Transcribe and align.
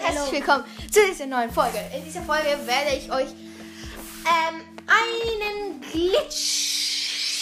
herzlich 0.00 0.32
willkommen 0.40 0.64
zu 0.90 1.00
dieser 1.10 1.26
neuen 1.26 1.50
Folge. 1.50 1.78
In 1.96 2.04
dieser 2.04 2.22
Folge 2.22 2.48
werde 2.66 2.96
ich 2.96 3.10
euch 3.12 3.28
ähm, 4.24 4.62
einen 4.86 5.80
Glitch, 5.80 7.34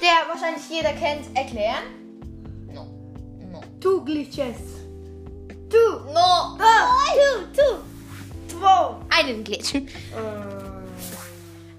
der 0.00 0.28
wahrscheinlich 0.32 0.62
jeder 0.70 0.92
kennt, 0.92 1.36
erklären. 1.36 1.84
No, 2.72 2.86
no, 3.50 3.60
Two 3.80 4.04
glitches. 4.04 4.56
Two. 5.68 6.12
no, 6.12 6.58
Two, 7.14 7.46
two. 7.56 8.58
Zwei. 8.58 8.96
einen 9.10 9.42
Glitch. 9.42 9.74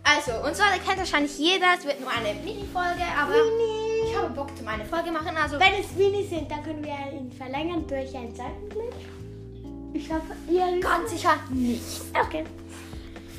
Also, 0.03 0.31
und 0.45 0.55
zwar 0.55 0.67
kennt 0.85 0.97
wahrscheinlich 0.97 1.37
jeder. 1.37 1.67
Es 1.77 1.85
wird 1.85 1.99
nur 2.01 2.09
eine 2.11 2.33
Mini-Folge, 2.39 3.01
aber 3.19 3.31
Mini. 3.31 4.09
ich 4.09 4.15
habe 4.17 4.29
Bock 4.29 4.55
zum 4.57 4.67
eine 4.67 4.85
Folge 4.85 5.11
machen. 5.11 5.35
Also, 5.41 5.59
Wenn 5.59 5.73
es 5.79 5.91
Mini 5.93 6.27
sind, 6.27 6.51
dann 6.51 6.63
können 6.63 6.83
wir 6.83 6.93
ihn 7.11 7.31
verlängern 7.31 7.87
durch 7.87 8.15
einen 8.15 8.35
Seitenglitch. 8.35 9.05
Ich 9.95 10.11
hoffe, 10.11 10.35
ihr 10.49 10.79
ganz 10.81 11.09
sicher 11.09 11.39
nicht. 11.49 12.01
Okay. 12.13 12.43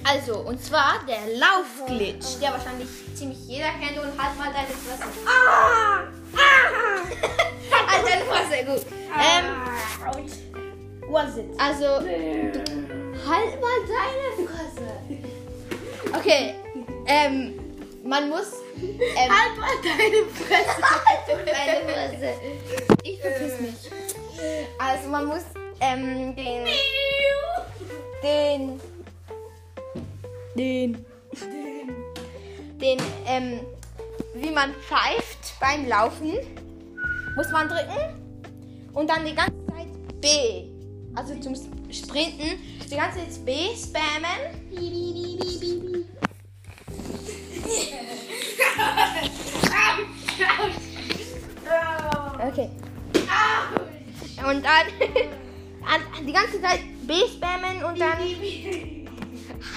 Also, 0.03 0.39
und 0.39 0.63
zwar 0.65 0.95
der 1.07 1.37
Laufglitch, 1.37 2.39
der 2.41 2.53
wahrscheinlich 2.53 2.89
ziemlich 3.15 3.47
jeder 3.47 3.69
kennt 3.73 3.99
und 3.99 4.19
halt 4.19 4.39
mal 4.39 4.51
deine 4.53 4.69
Fresse. 4.69 5.05
Ah! 5.27 6.05
Ah! 6.35 6.57
Halt 7.89 8.07
deine 8.09 8.25
Fresse, 8.25 8.65
gut. 8.65 8.87
Ähm, 9.17 9.45
Ouch. 10.07 11.13
Was 11.13 11.37
it? 11.37 11.47
also, 11.59 11.87
halt 11.87 13.61
mal 13.61 13.79
deine 13.87 14.49
Fresse. 14.49 14.89
Okay, 16.17 16.55
ähm, 17.07 17.55
man 18.05 18.29
muss. 18.29 18.53
Ähm, 18.77 19.31
Halt 19.31 19.59
mal 19.59 19.77
deine 19.83 20.25
Fresse. 20.27 20.81
deine 21.47 21.93
Fresse. 21.93 22.35
Ich 23.03 23.21
verpiss 23.21 23.61
mich. 23.61 23.91
Also, 24.79 25.09
man 25.09 25.27
muss 25.27 25.43
ähm, 25.81 26.35
den. 26.37 26.67
Den. 28.23 28.81
Den. 30.57 31.07
Den, 32.81 32.99
ähm, 33.27 33.61
wie 34.35 34.51
man 34.51 34.75
pfeift 34.75 35.59
beim 35.61 35.89
Laufen, 35.89 36.35
muss 37.35 37.51
man 37.51 37.69
drücken 37.69 38.91
und 38.93 39.09
dann 39.09 39.25
die 39.25 39.35
ganze 39.35 39.57
Zeit 39.67 40.21
B. 40.21 40.65
Also 41.15 41.35
zum 41.41 41.55
Sprinten, 41.91 42.59
die 42.91 42.97
ganze 42.97 43.19
Zeit 43.21 43.45
B 43.47 43.75
spammen. 43.75 45.57
Okay. 52.49 52.71
Und 54.39 54.63
dann 54.65 54.65
an- 54.65 54.87
die 56.27 56.33
ganze 56.33 56.61
Zeit 56.61 56.81
B 57.07 57.15
spammen 57.29 57.85
und 57.85 58.01
dann 58.01 58.19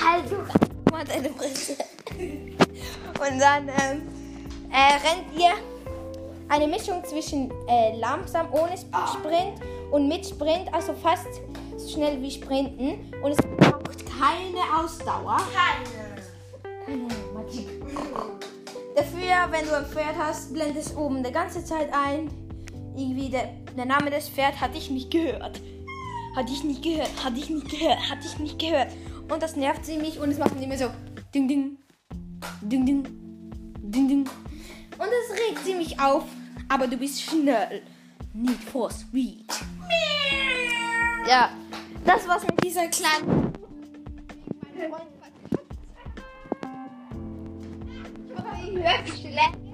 halt 0.03 0.91
mal 0.91 1.05
deine 1.05 1.29
Fresse. 1.29 1.75
Und 2.17 3.39
dann 3.39 3.67
ähm, 3.67 4.07
äh, 4.71 4.93
rennt 4.93 5.37
ihr 5.37 5.51
eine 6.49 6.67
Mischung 6.67 7.03
zwischen 7.05 7.51
äh, 7.67 7.95
langsam 7.97 8.47
ohne 8.51 8.75
Sprint 8.77 9.61
und 9.91 10.07
mit 10.07 10.25
Sprint, 10.25 10.73
also 10.73 10.93
fast 10.93 11.27
so 11.77 11.89
schnell 11.89 12.21
wie 12.21 12.31
Sprinten. 12.31 13.13
Und 13.21 13.31
es 13.31 13.37
braucht 13.37 14.05
keine 14.05 14.83
Ausdauer. 14.83 15.37
Keine 16.85 17.07
Magie. 17.33 17.67
Dafür, 18.95 19.51
wenn 19.51 19.65
du 19.65 19.77
ein 19.77 19.85
Pferd 19.85 20.15
hast, 20.17 20.53
blendest 20.53 20.97
oben 20.97 21.23
die 21.23 21.31
ganze 21.31 21.63
Zeit 21.63 21.89
ein. 21.93 22.29
Irgendwie 22.97 23.29
der, 23.29 23.49
der 23.77 23.85
Name 23.85 24.09
des 24.09 24.27
Pferds 24.27 24.59
hatte 24.59 24.77
ich 24.77 24.89
nicht 24.89 25.11
gehört. 25.11 25.61
Hatte 26.35 26.51
ich 26.51 26.63
nicht 26.63 26.83
gehört, 26.83 27.09
hatte 27.23 27.37
ich 27.37 27.49
nicht 27.49 27.69
gehört, 27.69 28.09
hatte 28.09 28.25
ich 28.25 28.39
nicht 28.39 28.59
gehört. 28.59 28.91
Und 29.29 29.41
das 29.41 29.55
nervt 29.55 29.85
ziemlich 29.85 30.19
und 30.19 30.31
es 30.31 30.37
macht 30.37 30.59
immer 30.61 30.77
so 30.77 30.89
ding 31.33 31.47
ding, 31.47 31.77
ding 32.61 32.85
ding, 32.85 33.03
ding 33.81 34.07
ding. 34.07 34.29
Und 34.97 35.07
es 35.07 35.31
regt 35.33 35.65
ziemlich 35.65 35.99
auf, 35.99 36.23
aber 36.67 36.87
du 36.87 36.97
bist 36.97 37.21
schnell. 37.21 37.81
Need 38.33 38.63
for 38.71 38.91
Speed. 38.91 39.51
Ja, 41.27 41.51
das 42.05 42.27
war's 42.27 42.43
mit 42.43 42.63
dieser 42.63 42.87
kleinen. 42.87 43.53
Ich 48.65 48.73
mich 48.73 49.21
schlecht. 49.21 49.68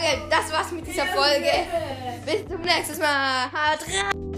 Okay, 0.00 0.18
das 0.30 0.50
war's 0.50 0.72
mit 0.72 0.86
dieser 0.86 1.04
Folge. 1.04 1.50
Bis 2.24 2.48
zum 2.48 2.62
nächsten 2.62 2.98
Mal. 3.00 3.44
Haut 3.52 3.86
rein. 3.86 4.29